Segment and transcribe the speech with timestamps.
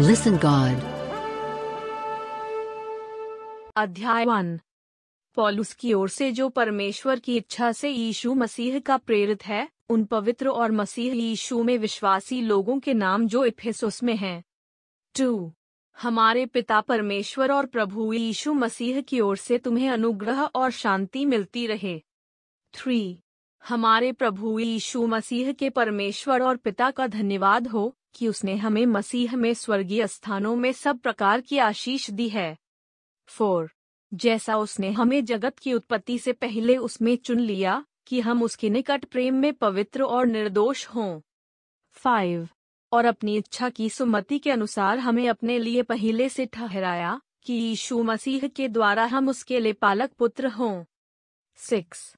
[0.00, 0.80] Listen, God.
[3.76, 4.60] अध्याय one
[5.34, 10.04] Paulus की ओर से जो परमेश्वर की इच्छा से यीशु मसीह का प्रेरित है, उन
[10.04, 14.44] पवित्र और मसीह यीशु में विश्वासी लोगों के नाम जो इफेसुस में हैं।
[15.18, 15.52] टू
[16.02, 21.66] हमारे पिता परमेश्वर और प्रभु यीशु मसीह की ओर से तुम्हें अनुग्रह और शांति मिलती
[21.66, 22.02] रहे
[22.74, 23.22] थ्री
[23.68, 29.36] हमारे प्रभु यीशु मसीह के परमेश्वर और पिता का धन्यवाद हो कि उसने हमें मसीह
[29.36, 32.56] में स्वर्गीय स्थानों में सब प्रकार की आशीष दी है।
[33.26, 33.70] फोर,
[34.14, 39.04] जैसा उसने हमें जगत की उत्पत्ति से पहले उसमें चुन लिया कि हम उसके निकट
[39.04, 41.20] प्रेम में पवित्र और निर्दोष हों।
[41.92, 42.48] फाइव,
[42.92, 48.02] और अपनी इच्छा की सुमति के अनुसार हमें अपने लिए पहले से ठहराया कि यीशु
[48.02, 50.84] मसीह के द्वारा हम उसके लिए पालक पुत्र हों।
[51.56, 52.16] सिक्स,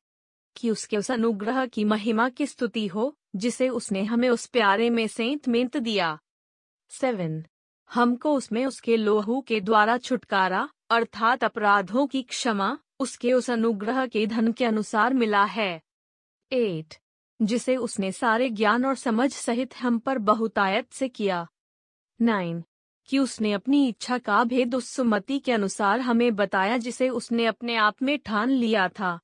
[0.57, 5.07] कि उसके उस अनुग्रह की महिमा की स्तुति हो जिसे उसने हमें उस प्यारे में
[5.07, 6.19] सेंत मेंत दिया।
[6.91, 7.45] सेवन।
[7.95, 14.27] हमको उसमें उसके लोहू के द्वारा छुटकारा, अर्थात अपराधों की क्षमा, उसके उस अनुग्रह के
[14.27, 15.83] धन के अनुसार मिला है।
[16.53, 16.95] एट।
[17.43, 21.49] जिसे उसने सारे ज्ञान और समझ सहित हम पर बहुतायत से किया।
[22.23, 22.65] नाइन।
[23.07, 27.77] कि उसने अपनी इच्छा का भेद उस सुमति के अनुसार हमें बताया जिसे उसने अपने
[27.77, 29.21] आप में ठान लिया था।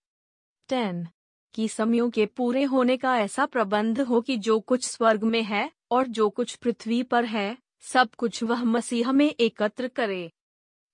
[0.68, 1.08] टेन।
[1.54, 5.70] कि समयों के पूरे होने का ऐसा प्रबंध हो कि जो कुछ स्वर्ग में है
[5.90, 10.32] और जो कुछ पृथ्वी पर है, सब कुछ वह मसीह में एकत्र करे।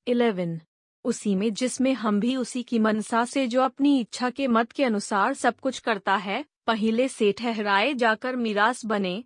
[0.08, 0.60] इलेवन।
[1.04, 4.84] उसी में जिसमें हम भी उसी की मनसा से जो अपनी इच्छा के मत के
[4.84, 9.24] अनुसार सब कुछ करता है, पहले से ठहराए जाकर मिरास बने।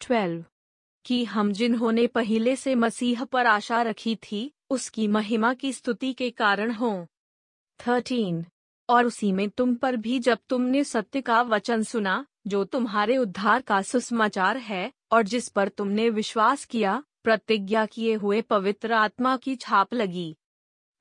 [0.00, 0.44] ट्वेल्व।
[1.04, 6.30] कि हम जिन्होंने पहले से मसीह पर आशा रखी थी, उसकी महिमा की स्तुति के
[6.30, 7.06] कारण हों।
[7.86, 8.46] थर्टीन।
[8.88, 13.62] और उसी में तुम पर भी जब तुमने सत्य का वचन सुना, जो तुम्हारे उद्धार
[13.62, 19.56] का सुसमाचार है, और जिस पर तुमने विश्वास किया, प्रतिज्ञा किए हुए पवित्र आत्मा की
[19.56, 20.36] छाप लगी।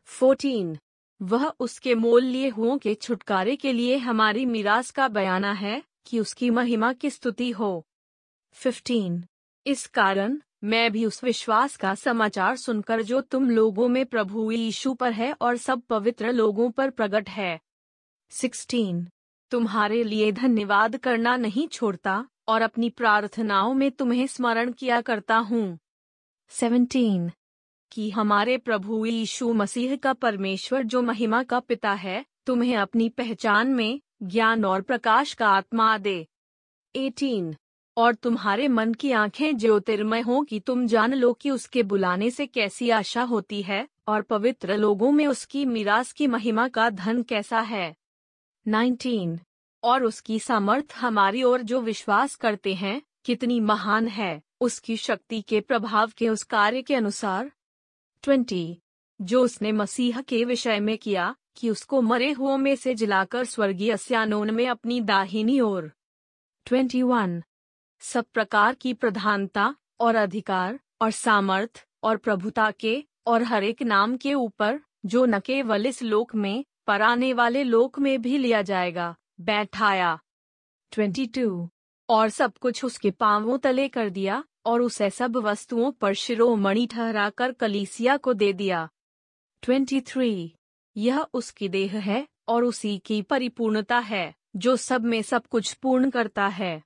[0.04, 0.78] फोर्टीन,
[1.22, 6.20] वह उसके मोल लिए हुओं के छुटकारे के लिए हमारी मिरास का बयाना है, कि
[6.20, 7.86] उसकी महिमा की स्तुति हो।
[8.52, 9.24] फिफ्टीन,
[9.66, 14.94] इस कारण, मैं भी उस विश्वास का समाचार सुनकर जो तुम लोगों में प्रभु यीशु
[14.94, 17.60] पर है और सब पवित्र लोगों पर प्रकट है
[18.32, 19.08] सिक्सटीन
[19.52, 25.80] तुम्हारे लिए धन्यवाद करना नहीं छोड़ता और अपनी प्रार्थनाओं में तुम्हें स्मरण किया करता हूँ।
[26.50, 27.32] सेवनटीन
[27.92, 33.68] कि हमारे प्रभु यीशु मसीह का परमेश्वर जो महिमा का पिता है, तुम्हें अपनी पहचान
[33.68, 36.28] में ज्ञान और प्रकाश का आत्मा दे।
[36.96, 37.56] एटीन
[37.98, 42.48] और तुम्हारे मन की आँखें ज्योतिर्मय हो कि तुम जान लो कि उसके बुलाने से
[42.48, 47.60] कैसी आशा होती है और पवित्र लोगों में उसकी मिरास की महिमा का धन कैसा
[47.60, 48.01] है।
[48.68, 49.40] 19.
[49.84, 55.62] और उसकी सामर्थ हमारी ओर जो विश्वास करते हैं, कितनी महान है, उसकी शक्ति के
[55.62, 57.52] प्रभाव के उस कार्य के अनुसार
[58.24, 58.78] 20.
[59.22, 63.98] जो उसने मसीह के विषय में किया, कि उसको मरे हुओं में से जिलाकर स्वर्गीय
[63.98, 65.92] स्यानोन में अपनी दाहिनी ओर
[66.66, 67.42] 21.
[68.00, 74.18] सब प्रकार की प्रधानता और अधिकार और सामर्थ और प्रभुता के और हर एक नाम
[74.18, 78.62] के ऊपर, जो न केवल इस लोक में पर आने वाले लोक में भी लिया
[78.62, 80.20] जाएगा बैठाया
[80.94, 81.68] 22.
[82.10, 87.52] और सब कुछ उसके पांवों तले कर दिया और उसे सब वस्तुओं पर शिरोमणि ठहराकर
[87.52, 88.88] कलीसिया को दे दिया
[89.64, 90.50] 23.
[90.96, 96.10] यह उसकी देह है और उसी की परिपूर्णता है जो सब में सब कुछ पूर्ण
[96.10, 96.82] करता है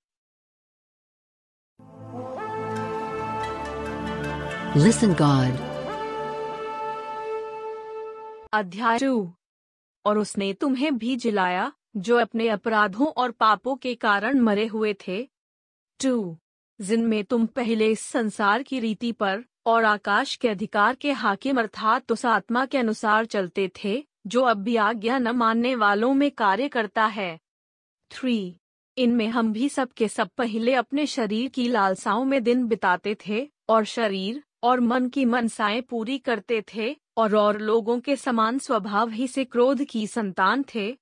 [4.75, 5.59] Listen God.
[8.53, 9.33] अध्याय टू
[10.05, 15.29] और उसने तुम्हें भी जिलाया, जो अपने अपराधों और पापों के कारण मरे हुए थे।
[16.03, 16.37] टू।
[16.81, 22.11] जिनमें तुम पहले इस संसार की रीति पर और आकाश के अधिकार के हाकिम अर्थात
[22.11, 26.67] उस आत्मा के अनुसार चलते थे, जो अब भी आज्ञा न मानने वालों में कार्य
[26.67, 27.39] करता है।
[28.11, 28.59] थ्री।
[28.97, 33.51] इनमें हम भी सब के सब पहले अपने शरीर की लालसाओं में दिन बिताते थे,
[33.69, 39.09] और शरीर और मन की मनसाएँ पूरी करते थे और और लोगों के समान स्वभाव
[39.09, 40.97] ही से क्रोध की संतान थे।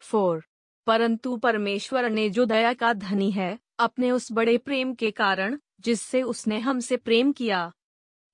[0.00, 0.44] फोर।
[0.86, 6.22] परंतु परमेश्वर ने जो दया का धनी है, अपने उस बड़े प्रेम के कारण, जिससे
[6.22, 7.72] उसने हमसे प्रेम किया।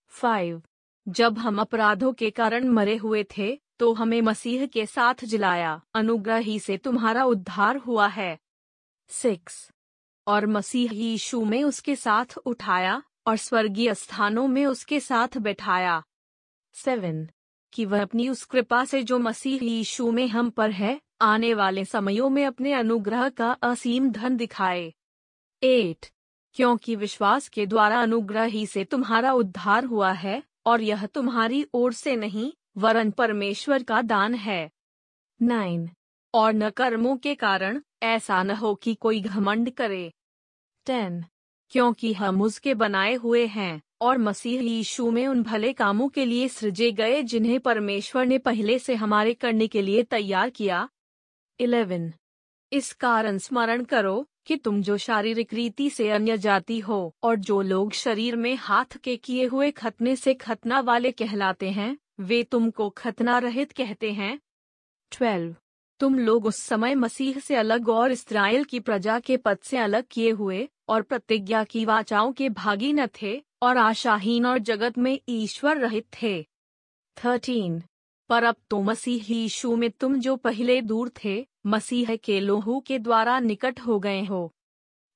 [0.09, 0.63] फाइव।
[1.09, 6.37] जब हम अपराधों के कारण मरे हुए थे तो हमें मसीह के साथ जिलाया, अनुग्रह
[6.37, 8.39] ही से तुम्हारा उद्धार हुआ है।
[9.09, 9.71] सिक्स।
[10.27, 16.03] और मसीह यीशु में उसके साथ उठाया और स्वर्गीय स्थानों में उसके साथ बैठाया।
[16.73, 17.29] सेवन,
[17.73, 21.85] कि वह अपनी उस कृपा से जो मसीह यीशु में हम पर है, आने वाले
[21.85, 24.95] समयों में अपने अनुग्रह का असीम धन दिखाए।
[25.63, 26.07] एट,
[26.55, 31.93] क्योंकि विश्वास के द्वारा अनुग्रह ही से तुम्हारा उद्धार हुआ है, और यह तुम्हारी ओर
[31.93, 34.71] से नहीं, वरन परमेश्वर का दान है।
[35.43, 35.91] नाइन,
[36.35, 40.13] और न कर्मों के कारण, ऐसा न हो कि कोई घमंड करे।
[40.87, 41.25] टेन
[41.69, 46.49] क्योंकि हम उसके बनाए हुए हैं, और मसीह यीशु में उन भले कामों के लिए
[46.49, 50.89] सृजे गए जिन्हें परमेश्वर ने पहले से हमारे करने के लिए तैयार किया।
[51.61, 52.13] इलेवन।
[52.73, 57.61] इस कारण स्मरण करो कि तुम जो शारीरिक रीति से अन्य जाति हो, और जो
[57.61, 62.89] लोग शरीर में हाथ के किए हुए खतने से खतना वाले कहलाते हैं, वे तुमको
[62.91, 64.41] खतना रहित कहते हैं।
[65.11, 65.57] ट्वेल्व।
[66.01, 70.05] तुम लोग उस समय मसीह से अलग और इसराइल की प्रजा के पद से अलग
[70.11, 75.21] किए हुए और प्रतिज्ञा की वाचाओं के भागी न थे और आशाहीन और जगत में
[75.29, 76.43] ईश्वर रहित थे।
[77.17, 77.83] थर्टीन,
[78.29, 82.99] पर अब तो मसीह यीशु में तुम जो पहले दूर थे, मसीह के लोहू के
[82.99, 84.53] द्वारा निकट हो गए हो।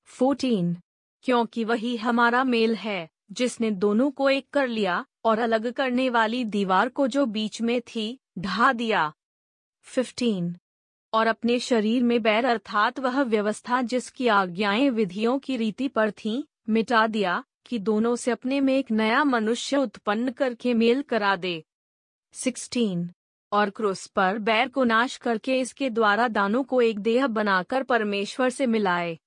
[0.05, 0.77] फोर्टीन,
[1.23, 6.45] क्योंकि वही हमारा मेल है, जिसने दोनों को एक कर लिया और अलग करने वाली
[6.45, 9.13] दीवार को जो बीच में थी, ढा दिया।
[9.83, 10.57] फिफ्टीन
[11.13, 16.45] और अपने शरीर में बैर अर्थात वह व्यवस्था जिसकी आज्ञाएँ विधियों की रीति पर थीं,
[16.69, 21.65] मिटा दिया कि दोनों से अपने में एक नया मनुष्य उत्पन्न करके मेल करा दे।
[22.33, 23.11] सिक्सटीन,
[23.53, 28.51] और क्रूस पर बैर को नाश करके इसके द्वारा दानों को एक देह बनाकर परमेश्वर
[28.51, 29.19] से मिलाए।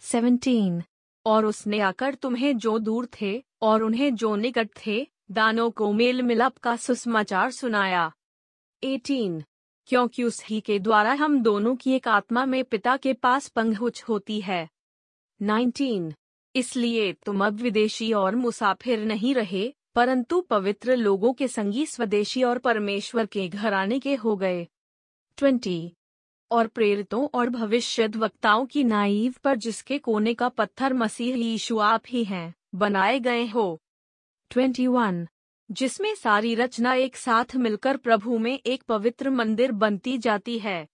[0.00, 0.82] सेवनटीन,
[1.26, 6.22] और उसने आकर तुम्हें जो दूर थे और उन्हें जो निकट थे, दानों को मेल
[6.22, 8.12] मिलाप का सुसमाचार सुनाया।
[8.84, 9.44] एटीन
[9.86, 14.02] क्योंकि उस ही के द्वारा हम दोनों की एक आत्मा में पिता के पास पंगहुच
[14.02, 14.68] होती है।
[15.42, 16.14] नाइनटीन।
[16.56, 22.58] इसलिए तुम अब विदेशी और मुसाफिर नहीं रहे, परंतु पवित्र लोगों के संगी स्वदेशी और
[22.58, 24.68] परमेश्वर के घराने के हो गए।
[25.36, 25.92] ट्वेंटी।
[26.50, 32.02] और प्रेरितों और भविष्य वक्ताओं की नाइव पर जिसके कोने का पत्थर मसीह यीशु आप
[32.08, 33.80] ही हैं, बनाए गए हो।
[34.50, 35.28] Twenty one.
[35.70, 40.86] जिसमें सारी रचना एक साथ मिलकर प्रभु में एक पवित्र मंदिर बनती जाती है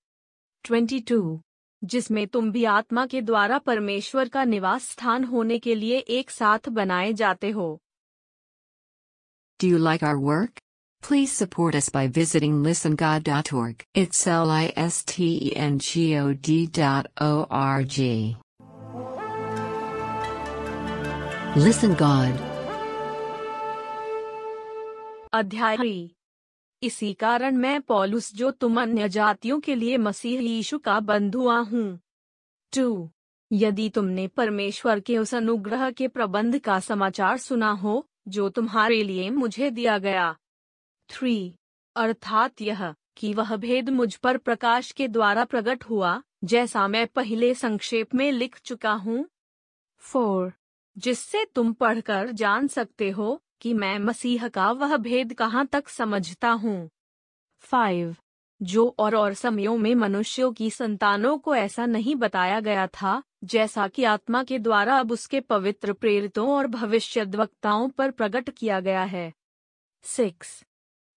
[0.64, 1.40] ट्वेंटी टू
[1.82, 6.68] जिसमें तुम भी आत्मा के द्वारा परमेश्वर का निवास स्थान होने के लिए एक साथ
[6.68, 7.76] बनाए जाते हो
[9.60, 10.58] Do you like our work?
[11.02, 13.84] Please support us by visiting listengod.org.
[13.94, 18.36] It's L I S T E N G O D dot O R G.
[21.58, 22.55] Listen God.
[25.36, 26.08] अध्याय
[26.82, 32.00] इसी कारण मैं पॉलुस जो तुम अन्य जातियों के लिए मसीह यीशु का बंधुआ हूँ।
[32.76, 33.10] टू,
[33.52, 39.30] यदि तुमने परमेश्वर के उस अनुग्रह के प्रबंध का समाचार सुना हो, जो तुम्हारे लिए
[39.30, 40.36] मुझे दिया गया।
[41.10, 41.54] थ्री,
[41.96, 47.54] अर्थात यह, कि वह भेद मुझ पर प्रकाश के द्वारा प्रकट हुआ, जैसा मैं पहले
[47.54, 49.28] संक्षेप में लिख चुका हूँ।
[49.98, 50.52] फोर,
[50.98, 56.50] जिससे तुम पढ़कर जान सकते हो कि मैं मसीह का वह भेद कहाँ तक समझता
[56.50, 56.88] हूँ।
[57.60, 58.16] फाइव
[58.62, 63.88] जो और और समयों में मनुष्यों की संतानों को ऐसा नहीं बताया गया था, जैसा
[63.88, 69.32] कि आत्मा के द्वारा अब उसके पवित्र प्रेरितों और भविष्यद्वक्ताओं पर प्रकट किया गया है।
[70.04, 70.64] सिक्स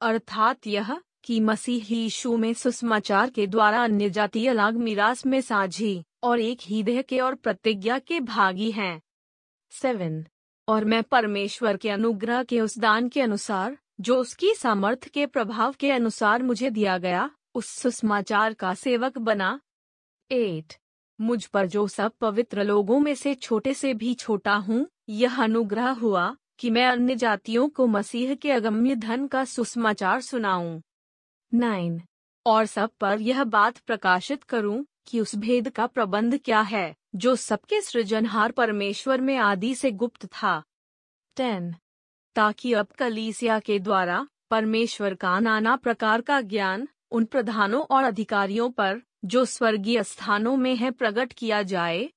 [0.02, 6.04] अर्थात यह कि मसीह यीशु में सुसमाचार के द्वारा अन्य जातीय अलग मिरास में साझी
[6.24, 9.02] और एक ही देह के और प्रतिज्ञा के भागी हैं।
[9.72, 10.24] सेवन
[10.70, 15.76] और मैं परमेश्वर के अनुग्रह के उस दान के अनुसार, जो उसकी सामर्थ्य के प्रभाव
[15.80, 19.60] के अनुसार मुझे दिया गया, उस सुसमाचार का सेवक बना।
[20.32, 20.74] एट
[21.22, 25.90] मुझ पर जो सब पवित्र लोगों में से छोटे से भी छोटा हूँ, यह अनुग्रह
[25.90, 30.82] हुआ, कि मैं अन्य जातियों को मसीह के अगम्य धन का सुसमाचार सुनाऊं।
[31.54, 32.02] नाइन
[32.46, 37.36] और सब पर यह बात प्रकाशित करूँ, कि उस भेद का प्रबंध क्या है। जो
[37.36, 40.64] सबके सृजनहार परमेश्वर में आदि से गुप्त था।
[41.36, 41.76] टेन।
[42.36, 48.72] ताकि अब कलीसिया के द्वारा परमेश्वर का नाना प्रकार का ज्ञान उन प्रधानों और अधिकारियों
[48.72, 52.10] पर, जो स्वर्गीय स्थानों में है प्रकट किया जाए।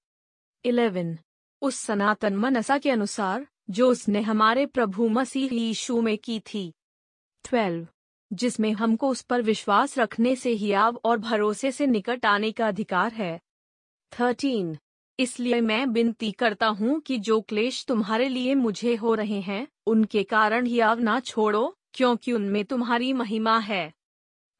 [0.64, 1.18] इलेवन।
[1.62, 6.72] उस सनातन मनसा के अनुसार, जो उसने हमारे प्रभु मसीह यीशु में की थी।
[7.44, 7.88] ट्वेल्व।
[8.32, 13.12] जिसमें हमको उस पर विश्वास रखने से हियाव और भरोसे से निकट आने का अधिकार
[13.12, 13.40] है।
[14.20, 14.78] थर्टीन।
[15.18, 20.24] इसलिए मैं विनती करता हूँ कि जो क्लेश तुम्हारे लिए मुझे हो रहे हैं, उनके
[20.24, 23.92] कारण हियाव ना छोड़ो, क्योंकि उनमें तुम्हारी महिमा है।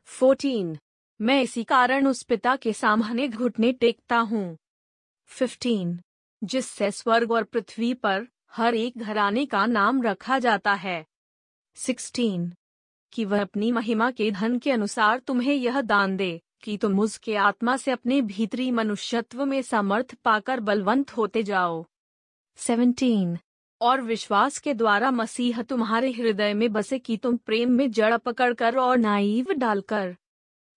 [0.04, 0.78] फोर्टीन।
[1.20, 4.56] मैं इसी कारण उस पिता के सामने घुटने टेकता हूँ।
[5.26, 6.00] फिफ्टीन।
[6.44, 11.06] जिससे स्वर्ग और पृथ्वी पर हर एक घराने का नाम रखा जाता है।
[11.74, 12.52] सिक्सटीन।
[13.12, 17.36] कि वह अपनी महिमा के धन के अनुसार तुम्हें यह दान दे। कि तुम उसके
[17.36, 21.84] आत्मा से अपने भीतरी मनुष्यत्व में सामर्थ पाकर बलवंत होते जाओ।
[22.56, 23.38] सेवनटीन
[23.80, 28.76] और विश्वास के द्वारा मसीह तुम्हारे हृदय में बसे कि तुम प्रेम में जड़ पकड़कर
[28.76, 30.16] और नाइव डालकर।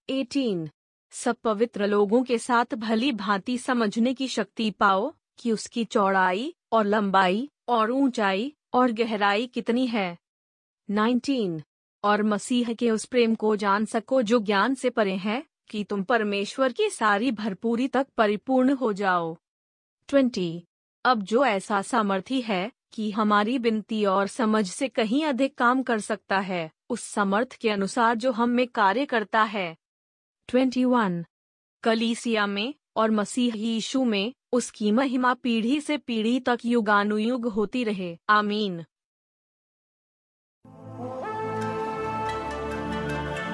[0.10, 0.70] एटीन
[1.12, 6.86] सब पवित्र लोगों के साथ भली भांति समझने की शक्ति पाओ कि उसकी चौड़ाई और
[6.86, 10.18] लंबाई और ऊंचाई और गहराई कितनी है।
[10.90, 11.62] 19.
[12.04, 16.04] और मसीह के उस प्रेम को जान सको जो ज्ञान से परे है कि तुम
[16.04, 19.36] परमेश्वर की सारी भरपूरी तक परिपूर्ण हो जाओ
[20.10, 20.62] 20.
[21.06, 26.00] अब जो ऐसा सामर्थी है कि हमारी बिनती और समझ से कहीं अधिक काम कर
[26.00, 29.76] सकता है, उस समर्थ के अनुसार जो हम में कार्य करता है
[30.50, 31.24] 21.
[31.84, 38.18] कलीसिया में और मसीह यीशु में उसकी महिमा पीढ़ी से पीढ़ी तक युगानुयुग होती रहे
[38.30, 38.84] आमीन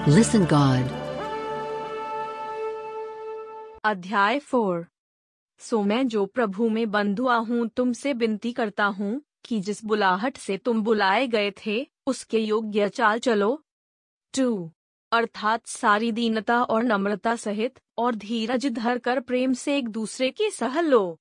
[0.08, 1.01] Listen, God.
[3.84, 4.86] अध्याय फोर
[5.58, 10.58] सो मैं जो प्रभु में बंधुआ हूँ, तुमसे विनती करता हूँ कि जिस बुलाहट से
[10.58, 13.64] तुम बुलाए गए थे, उसके योग्य चाल चलो।
[14.34, 14.72] टू
[15.12, 20.50] अर्थात सारी दीनता और नम्रता सहित और धीरज धर कर प्रेम से एक दूसरे की
[20.50, 21.20] सह लो।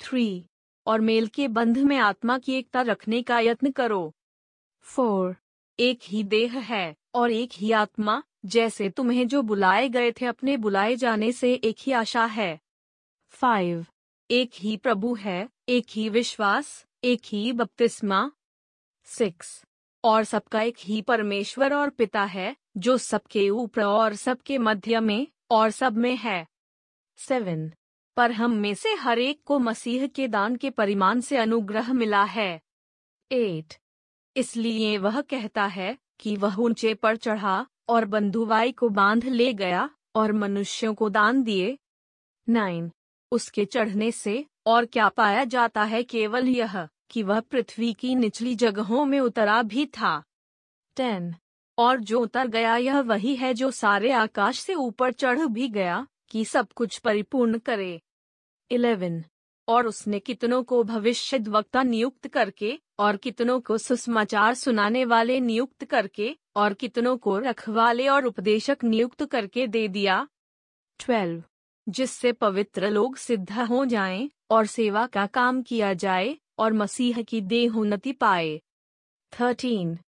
[0.00, 0.46] थ्री
[0.86, 4.12] और मेल के बंध में आत्मा की एकता रखने का यत्न करो।
[4.86, 5.36] फोर
[5.78, 10.56] एक ही देह है और एक ही आत्मा जैसे तुम्हें जो बुलाए गए थे अपने
[10.56, 12.60] बुलाए जाने से एक ही आशा है।
[13.28, 13.86] फाइव
[14.30, 18.32] एक ही प्रभु है, एक ही विश्वास, एक ही बपतिस्मा।
[19.04, 19.64] सिक्स
[20.04, 25.26] और सबका एक ही परमेश्वर और पिता है, जो सबके ऊपर और सबके मध्य में
[25.50, 26.46] और सब में है।
[27.16, 27.72] सेवन
[28.16, 32.24] पर हम में से हर एक को मसीह के दान के परिमाण से अनुग्रह मिला
[32.24, 32.60] है।
[33.32, 33.74] एट
[34.36, 39.90] इसलिए वह कहता है कि वह ऊँचे पर चढ़ा और बंधुवाई को बाँध ले गया
[40.14, 41.78] और मनुष्यों को दान दिए।
[42.48, 42.90] नाइन।
[43.32, 48.54] उसके चढ़ने से और क्या पाया जाता है केवल यह कि वह पृथ्वी की निचली
[48.54, 50.22] जगहों में उतरा भी था।
[50.96, 51.34] टेन।
[51.78, 56.06] और जो उतर गया यह वही है जो सारे आकाश से ऊपर चढ़ भी गया
[56.28, 58.00] कि सब कुछ परिपूर्ण करे।
[58.70, 59.24] इलेवन।
[59.68, 65.84] और उसने कितनों को भविष्य वक्ता नियुक्त करके और कितनों को सुसमाचार सुनाने वाले नियुक्त
[65.84, 70.28] करके और कितनों को रखवाले और उपदेशक नियुक्त करके दे दिया।
[70.98, 71.42] ट्वेल्व।
[71.88, 77.40] जिससे पवित्र लोग सिद्ध हो जाएँ और सेवा का काम किया जाए और मसीह की
[77.40, 78.60] देहोन्नति पाए।
[79.32, 79.98] थर्टीन।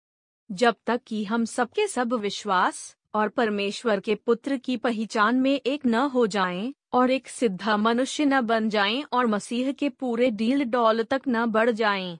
[0.52, 5.86] जब तक कि हम सबके सब विश्वास और परमेश्वर के पुत्र की पहचान में एक
[5.86, 10.64] न हो जाएँ और एक सिद्धा मनुष्य न बन जाएँ और मसीह के पूरे डील
[10.64, 12.18] डॉल तक न बढ़ जाएँ।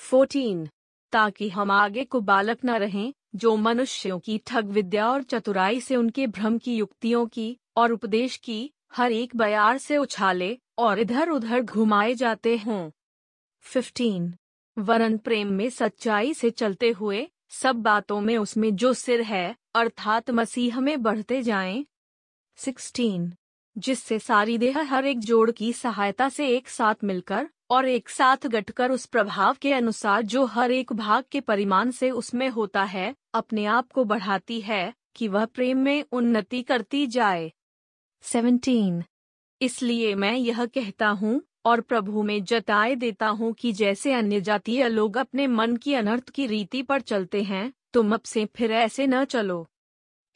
[0.00, 0.68] 14.
[1.12, 5.96] ताकि हम आगे को बालक न रहें, जो मनुष्यों की ठग विद्या और चतुराई से
[5.96, 11.28] उनके भ्रम की युक्तियों की और उपदेश की हर एक बयार से उछाले और इधर
[11.28, 12.90] उधर घुमाए जाते हों
[13.64, 14.32] 15.
[14.78, 20.30] वरन प्रेम में सच्चाई से चलते हुए सब बातों में उसमें जो सिर है, अर्थात
[20.30, 21.86] मसीह में बढ़ते जाएँ।
[22.56, 23.32] 16.
[23.78, 28.46] जिससे सारी देह हर एक जोड़ की सहायता से एक साथ मिलकर और एक साथ
[28.46, 33.14] गटकर उस प्रभाव के अनुसार जो हर एक भाग के परिमाण से उसमें होता है,
[33.34, 37.52] अपने आप को बढ़ाती है, कि वह प्रेम में उन्नति करती जाए
[38.24, 39.02] 17.
[39.60, 44.88] इसलिए मैं यह कहता हूँ, और प्रभु में जताए देता हूँ कि जैसे अन्य जातीय
[44.88, 49.06] लोग अपने मन की अनर्थ की रीति पर चलते हैं, तुम अब से फिर ऐसे
[49.06, 49.68] न चलो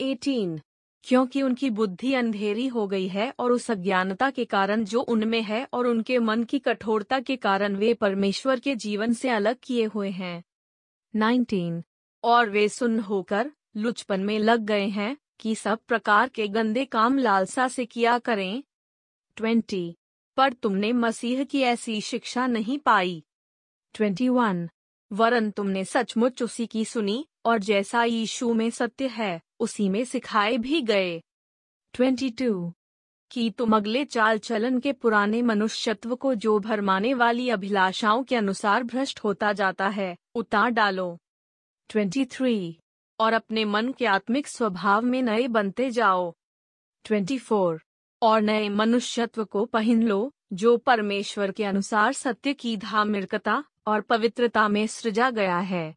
[0.01, 0.61] 18.
[1.07, 5.69] क्योंकि उनकी बुद्धि अंधेरी हो गई है और उस अज्ञानता के कारण जो उनमें है
[5.73, 10.11] और उनके मन की कठोरता के कारण वे परमेश्वर के जीवन से अलग किए हुए
[10.11, 10.45] हैं
[11.15, 11.83] 19.
[12.25, 17.19] और वे सुन होकर लुचपन में लग गए हैं कि सब प्रकार के गंदे काम
[17.19, 18.63] लालसा से किया करें
[19.37, 19.93] 20.
[20.37, 23.25] पर तुमने मसीह की ऐसी शिक्षा नहीं पाई
[23.95, 24.69] 21.
[25.13, 30.59] वरन तुमने सचमुच उसी की सुनी और जैसा यीशु में सत्य है, उसी में सिखाए
[30.59, 31.23] भी गए
[31.95, 32.73] 22.
[33.31, 38.83] कि तुम अगले चाल चलन के पुराने मनुष्यत्व को जो भरमाने वाली अभिलाषाओं के अनुसार
[38.83, 41.19] भ्रष्ट होता जाता है, उतार डालो
[41.91, 42.75] 23.
[43.21, 46.35] और अपने मन के आत्मिक स्वभाव में नए बनते जाओ
[47.05, 47.79] 24.
[48.23, 54.69] और नए मनुष्यत्व को पहन लो, जो परमेश्वर के अनुसार सत्य की धार्मिकता और पवित्रता
[54.69, 55.95] में सृजा गया है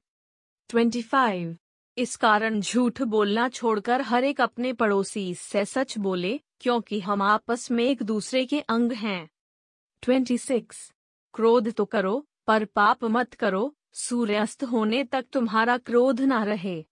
[0.69, 1.55] 25.
[1.97, 7.71] इस कारण झूठ बोलना छोड़कर हर एक अपने पड़ोसी से सच बोले, क्योंकि हम आपस
[7.71, 9.29] में एक दूसरे के अंग हैं
[10.03, 10.93] 26.
[11.33, 16.85] क्रोध तो करो, पर पाप मत करो, सूर्यास्त होने तक तुम्हारा क्रोध ना रहे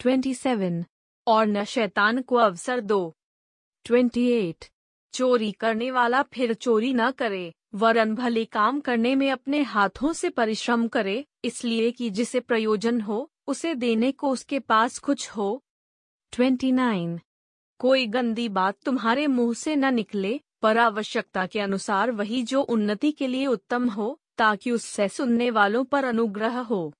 [0.00, 0.84] 27.
[1.26, 3.16] और न शैतान को अवसर दो
[3.84, 4.70] 28.
[5.12, 10.30] चोरी करने वाला फिर चोरी न करे, वरन भले काम करने में अपने हाथों से
[10.30, 15.64] परिश्रम करे, इसलिए कि जिसे प्रयोजन हो, उसे देने को उसके पास कुछ हो।
[16.32, 17.18] 29.
[17.78, 23.12] कोई गंदी बात तुम्हारे मुँह से न निकले, पर आवश्यकता के अनुसार वही जो उन्नति
[23.12, 26.92] के लिए उत्तम हो, ताकि उससे सुनने वालों पर अनुग्रह हो।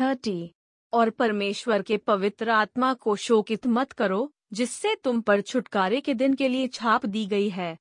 [0.00, 0.54] थर्टी
[0.92, 6.34] और परमेश्वर के पवित्र आत्मा को शोकित मत करो जिससे तुम पर छुटकारे के दिन
[6.34, 7.78] के लिए छाप दी गई है।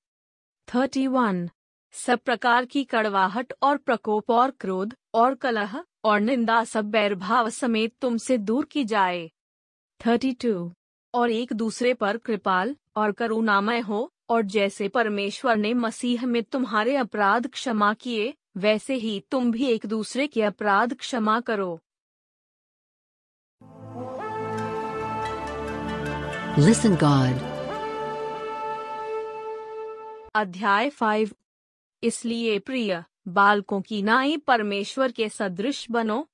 [0.76, 1.50] Thirty one.
[1.92, 7.96] सब प्रकार की कड़वाहट और प्रकोप और क्रोध और कलह और निंदा सब बैरभाव समेत
[8.02, 9.32] तुमसे दूर की जाए।
[10.06, 10.74] Thirty two.
[11.14, 16.96] और एक दूसरे पर कृपाल और करुणामय हो और जैसे परमेश्वर ने मसीह में तुम्हारे
[16.96, 21.80] अपराध क्षमा किए, वैसे ही तुम भी एक दूसरे के अपराध क्षमा करो।
[26.58, 27.34] Listen, God.
[30.36, 31.32] अध्याय फाइव
[32.04, 36.28] इसलिए प्रिय, बालकों की नाई परमेश्वर के सदृश बनो।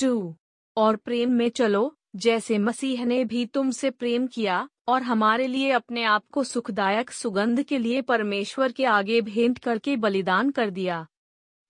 [0.00, 0.36] टू
[0.76, 6.04] और प्रेम में चलो, जैसे मसीह ने भी तुमसे प्रेम किया, और हमारे लिए अपने
[6.04, 11.06] आप को सुखदायक सुगंध के लिए परमेश्वर के आगे भेंट करके बलिदान कर दिया।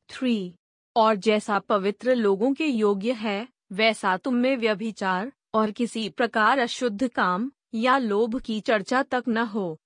[0.08, 0.54] थ्री
[0.96, 7.08] और जैसा पवित्र लोगों के योग्य है, वैसा तुम में व्यभिचार, और किसी प्रकार अशुद्ध
[7.08, 9.80] काम या लोभ की चर्चा तक न हो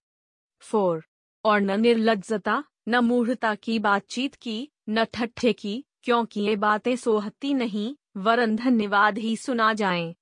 [0.60, 1.04] फोर,
[1.44, 7.54] और न निर्लजता न मूढ़ता की बातचीत की, न ठट्ठे की, क्योंकि ये बातें सोहती
[7.54, 10.14] नहीं, वरन धन्यवाद ही सुना जाएँ।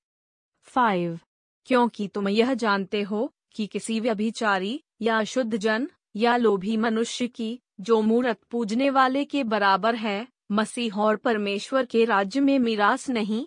[0.63, 1.19] फाइव,
[1.67, 7.61] क्योंकि तुम यह जानते हो कि किसी व्यभिचारी, या अशुद्ध जन, या लोभी मनुष्य की,
[7.81, 13.47] जो मूर्त पूजने वाले के बराबर है, मसीह और परमेश्वर के राज्य में मिरास नहीं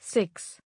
[0.00, 0.60] सिक्स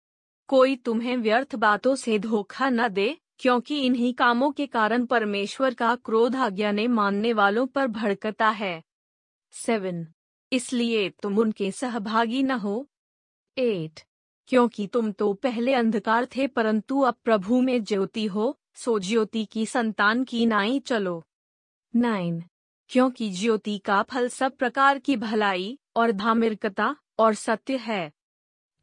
[0.49, 5.95] कोई तुम्हें व्यर्थ बातों से धोखा न दे, क्योंकि इन्हीं कामों के कारण परमेश्वर का
[5.95, 8.83] क्रोध आज्ञा ने मानने वालों पर भड़कता है।
[9.51, 10.07] सेवन।
[10.53, 12.89] इसलिए तुम उनके सहभागी न हो।
[13.57, 13.99] एट।
[14.47, 19.65] क्योंकि तुम तो पहले अंधकार थे, परंतु अब प्रभु में ज्योति हो, सो ज्योति की
[19.65, 21.27] संतान की नाई चलो।
[21.95, 22.43] नाइन।
[22.89, 28.11] क्योंकि ज्योति का फल सब प्रकार की भलाई और धामिरकता और सत्य है।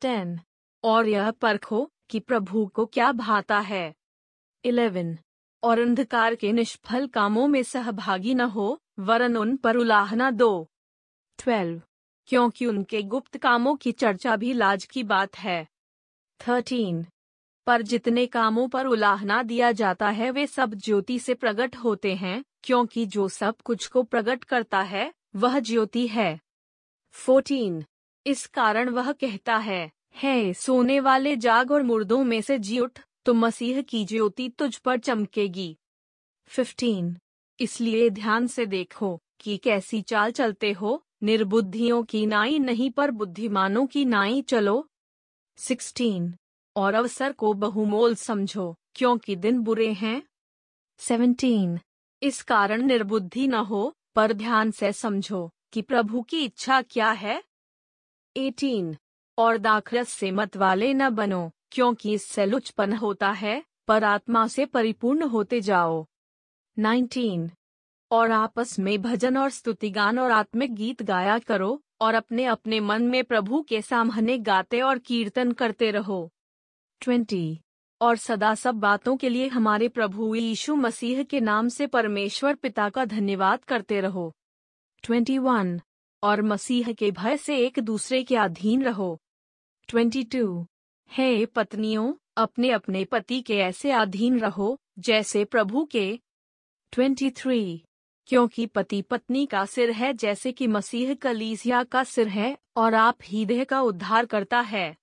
[0.01, 0.41] टेन।
[0.87, 3.95] और यह परखो कि प्रभु को क्या भाता है।
[4.65, 5.19] इलेवन,
[5.63, 10.69] और अंधकार के निष्फल कामों में सहभागी न हो, वरन उन पर उलाहना दो।
[11.39, 11.83] ट्वेल्व,
[12.27, 15.69] क्योंकि उनके गुप्त कामों की चर्चा भी लाज की बात है।
[16.49, 17.07] थर्टीन,
[17.67, 22.45] पर जितने कामों पर उलाहना दिया जाता है, वे सब ज्योति से प्रकट होते हैं,
[22.63, 26.41] क्योंकि जो सब कुछ को प्रकट करता है, वह ज्योति है।
[27.11, 27.85] फोर्टीन,
[28.27, 32.99] इस कारण वह कहता है है, सोने वाले जाग और मुर्दों में से जी उठ
[33.25, 35.77] तो मसीह की ज्योति तुझ पर चमकेगी।
[36.47, 37.17] फिफ्टीन
[37.61, 43.87] इसलिए ध्यान से देखो कि कैसी चाल चलते हो, निर्बुद्धियों की नाई नहीं पर बुद्धिमानों
[43.87, 44.89] की नाई चलो।
[45.57, 46.35] सिक्सटीन
[46.77, 50.23] और अवसर को बहुमोल समझो, क्योंकि दिन बुरे हैं।
[50.99, 51.79] सेवनटीन
[52.23, 57.43] इस कारण निर्बुद्धि न हो, पर ध्यान से समझो कि प्रभु की इच्छा क्या है।
[58.37, 58.97] एटीन
[59.39, 64.67] और दाखरस से मत वाले न बनो, क्योंकि इससे लुचपन होता है, पर आत्मा से
[64.67, 66.07] परिपूर्ण होते जाओ
[66.79, 67.51] 19.
[68.11, 73.03] और आपस में भजन और स्तुतिगान और आत्मिक गीत गाया करो, और अपने अपने मन
[73.03, 76.31] में प्रभु के सामने गाते और कीर्तन करते रहो
[77.03, 77.57] 20.
[78.01, 82.89] और सदा सब बातों के लिए हमारे प्रभु यीशु मसीह के नाम से परमेश्वर पिता
[82.89, 84.35] का धन्यवाद करते रहो
[85.05, 85.81] 21.
[86.23, 89.21] और मसीह के भय से एक दूसरे के अधीन रहो
[89.89, 90.65] 22.
[91.11, 96.21] हे पत्नियों अपने अपने पति के ऐसे अधीन रहो, जैसे प्रभु के
[96.93, 97.79] 23.
[98.27, 103.19] क्योंकि पति पत्नी का सिर है जैसे कि मसीह कलीसिया का सिर है और आप
[103.23, 104.97] ही देह का उद्धार करता है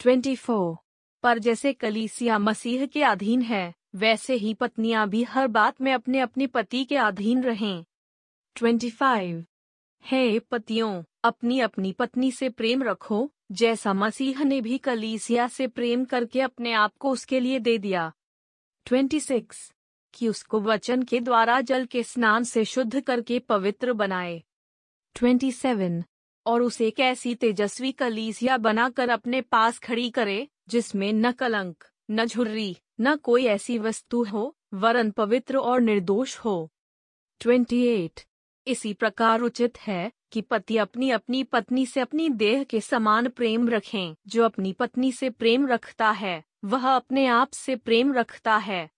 [0.00, 0.76] 24.
[1.22, 6.20] पर जैसे कलीसिया मसीह के अधीन है, वैसे ही पत्नियाँ भी हर बात में अपने
[6.20, 7.84] अपने पति के अधीन रहें
[8.56, 9.44] 25.
[10.04, 16.04] हे पतियों अपनी अपनी पत्नी से प्रेम रखो जैसा मसीह ने भी कलीसिया से प्रेम
[16.04, 18.12] करके अपने आप को उसके लिए दे दिया
[18.86, 19.72] 26.
[20.14, 24.42] कि उसको वचन के द्वारा जल के स्नान से शुद्ध करके पवित्र बनाए
[25.16, 26.02] 27.
[26.46, 32.24] और उसे एक ऐसी तेजस्वी कलीसिया बनाकर अपने पास खड़ी करे, जिसमें न कलंक, न
[32.24, 36.72] झुर्री, न कोई ऐसी वस्तु हो, वरन पवित्र और निर्दोष हो
[37.40, 38.26] 28.
[38.66, 43.68] इसी प्रकार उचित है कि पति अपनी अपनी पत्नी से अपनी देह के समान प्रेम
[43.68, 48.90] रखें। जो अपनी पत्नी से प्रेम रखता है, वह अपने आप से प्रेम रखता है।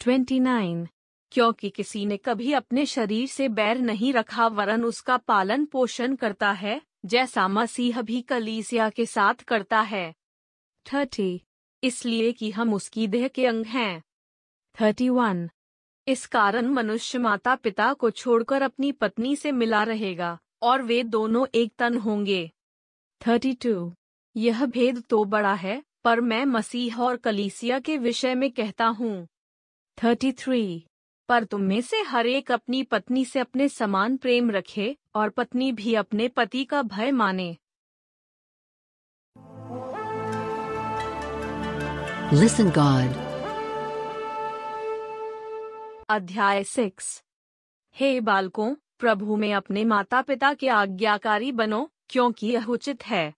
[0.00, 0.86] 29.
[1.32, 6.52] क्योंकि किसी ने कभी अपने शरीर से बैर नहीं रखा, वरन उसका पालन पोषण करता
[6.52, 10.14] है, जैसा मसीह भी कलीसिया के साथ करता है।
[10.92, 11.42] थर्टी।
[11.84, 14.02] इसलिए कि हम उसकी देह के अंग हैं।
[14.80, 15.50] Thirty one.
[16.08, 21.46] इस कारण मनुष्य माता पिता को छोड़कर अपनी पत्नी से मिला रहेगा। और वे दोनों
[21.54, 22.50] एक तन होंगे।
[23.26, 23.94] Thirty two.
[24.36, 29.28] यह भेद तो बड़ा है पर मैं मसीह और कलीसिया के विषय में कहता हूँ।
[30.04, 30.86] Thirty three.
[31.28, 35.72] पर तुम में से हर एक अपनी पत्नी से अपने समान प्रेम रखे और पत्नी
[35.72, 37.56] भी अपने पति का भय माने।
[42.34, 43.16] Listen God.
[46.08, 47.22] अध्याय सिक्स।
[47.96, 53.34] हे बालकों प्रभु में अपने माता पिता के आज्ञाकारी बनो, क्योंकि यह उचित है।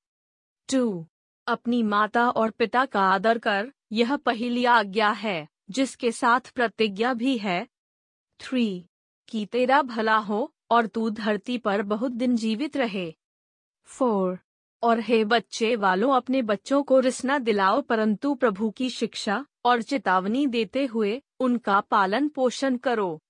[0.73, 1.07] टू,
[1.47, 7.39] अपनी माता और पिता का आदर कर, यह पहली आज्ञा है, जिसके साथ प्रतिज्ञा भी
[7.39, 7.69] है।
[8.41, 8.87] थ्री,
[9.29, 13.15] कि तेरा भला हो, और तू धरती पर बहुत दिन जीवित रहे।
[13.85, 14.39] फोर,
[14.83, 20.47] और हे बच्चे वालों, अपने बच्चों को रिसना दिलाओ, परंतु प्रभु की शिक्षा और चेतावनी
[20.47, 23.23] देते हुए उनका पालन पोषण करो।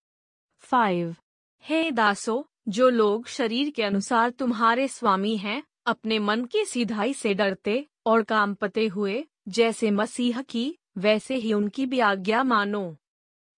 [0.59, 1.17] फाइव
[1.63, 7.35] हे दासो, जो लोग शरीर के अनुसार तुम्हारे स्वामी हैं, अपने मन की सीधाई से
[7.35, 12.97] डरते और काम पते हुए, जैसे मसीह की, वैसे ही उनकी भी आज्ञा मानो।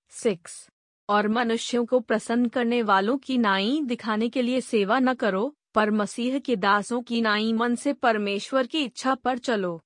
[0.09, 0.69] सिक्स,
[1.09, 5.91] और मनुष्यों को प्रसन्न करने वालों की नाई दिखाने के लिए सेवा न करो, पर
[5.91, 9.83] मसीह के दासों की नाई मन से परमेश्वर की इच्छा पर चलो।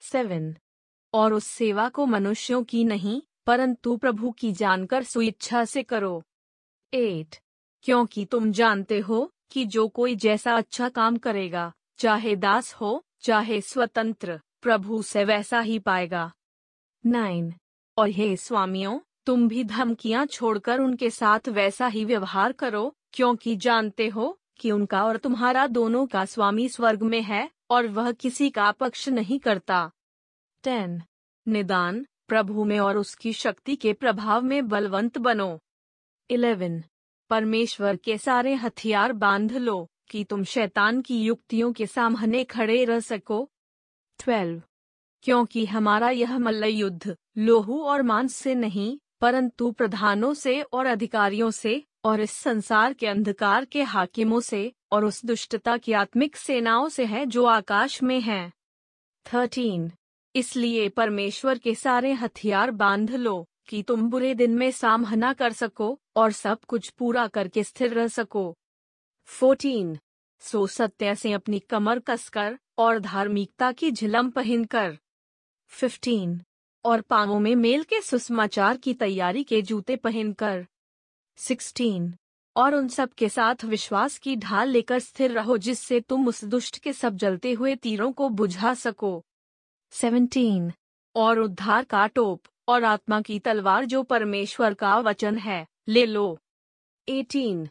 [0.00, 0.56] सेवन,
[1.14, 6.22] और उस सेवा को मनुष्यों की नहीं, परंतु प्रभु की जानकर सुइच्छा से करो।
[6.94, 7.36] एट
[7.82, 13.60] क्योंकि तुम जानते हो कि जो कोई जैसा अच्छा काम करेगा, चाहे दास हो, चाहे
[13.60, 16.32] स्वतंत्र, प्रभु से वैसा ही पाएगा।
[17.06, 17.54] नाइन
[17.98, 24.08] और हे स्वामियों, तुम भी धमकियाँ छोड़कर उनके साथ वैसा ही व्यवहार करो, क्योंकि जानते
[24.08, 28.72] हो कि उनका और तुम्हारा दोनों का स्वामी स्वर्ग में है, और वह किसी का
[28.72, 29.90] पक्ष नहीं करता।
[30.62, 31.02] टेन
[31.48, 35.60] निदान, प्रभु में और उसकी शक्ति के प्रभाव में बलवंत बनो।
[36.30, 36.84] इलेवन,
[37.30, 43.00] परमेश्वर के सारे हथियार बाँध लो कि तुम शैतान की युक्तियों के सामने खड़े रह
[43.00, 43.50] सको।
[44.18, 44.62] ट्वेल्व,
[45.22, 51.50] क्योंकि हमारा यह मल्ल युद्ध लोहू और मांस से नहीं, परंतु प्रधानों से और अधिकारियों
[51.50, 56.88] से, और इस संसार के अंधकार के हाकिमों से, और उस दुष्टता की आत्मिक सेनाओं
[56.88, 58.52] से है जो आकाश में है।
[59.34, 59.92] थर्टीन,
[60.36, 66.00] इसलिए परमेश्वर के सारे हथियार बाँध लो। कि तुम बुरे दिन में सामना कर सको
[66.16, 68.56] और सब कुछ पूरा करके स्थिर रह सको।
[69.24, 69.98] फोर्टीन,
[70.40, 74.98] सो सत्य से अपनी कमर कसकर और धार्मिकता की झिलम पहनकर
[75.68, 76.42] फिफ्टीन,
[76.84, 80.66] और पांवों में मेल के सुसमाचार की तैयारी के जूते पहनकर
[81.36, 82.14] सिक्सटीन,
[82.56, 86.78] और उन सब के साथ विश्वास की ढाल लेकर स्थिर रहो जिससे तुम उस दुष्ट
[86.78, 89.24] के सब जलते हुए तीरों को बुझा सको।
[89.90, 90.72] सेवनटीन,
[91.16, 96.38] और उद्धार का टोप। और आत्मा की तलवार जो परमेश्वर का वचन है, ले लो।
[97.08, 97.68] एटीन।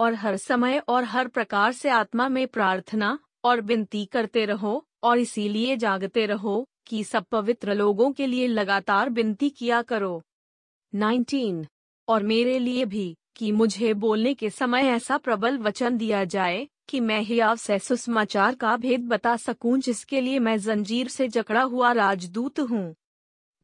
[0.00, 5.18] और हर समय और हर प्रकार से आत्मा में प्रार्थना और विनती करते रहो और
[5.18, 10.22] इसीलिए जागते रहो कि सब पवित्र लोगों के लिए लगातार विनती किया करो।
[10.94, 11.66] नाइनटीन।
[12.08, 17.00] और मेरे लिए भी कि मुझे बोलने के समय ऐसा प्रबल वचन दिया जाए कि
[17.00, 21.92] मैं हियाव से सुसमाचार का भेद बता सकूँ जिसके लिए मैं जंजीर से जकड़ा हुआ
[21.92, 22.94] राजदूत हूँ।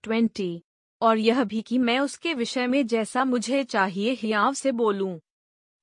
[0.03, 0.63] ट्वेंटी।
[1.01, 5.21] और यह भी कि मैं उसके विषय में जैसा मुझे चाहिए हियाव से बोलूँ।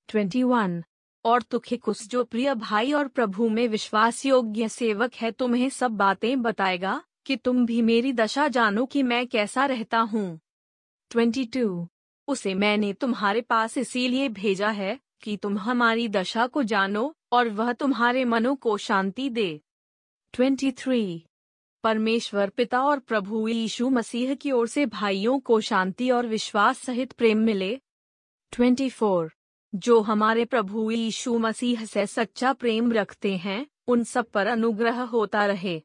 [0.08, 0.84] Twenty one.
[1.26, 6.42] और तुखिकुस जो प्रिय भाई और प्रभु में विश्वास योग्य सेवक है तुम्हें सब बातें
[6.42, 10.40] बताएगा कि तुम भी मेरी दशा जानो कि मैं कैसा रहता हूँ।
[11.10, 11.88] Twenty two.
[12.28, 17.74] उसे मैंने तुम्हारे पास इसीलिए भेजा है कि तुम हमारी दशा को जानो और वह
[17.74, 19.62] तुम्हारे मनों को शांति दे।
[20.34, 21.22] 23.
[21.84, 27.12] परमेश्वर पिता और प्रभु यीशु मसीह की ओर से भाइयों को शांति और विश्वास सहित
[27.12, 27.80] प्रेम मिले
[28.54, 29.30] 24.
[29.76, 35.46] जो हमारे प्रभु यीशु मसीह से सच्चा प्रेम रखते हैं, उन सब पर अनुग्रह होता
[35.46, 35.82] रहे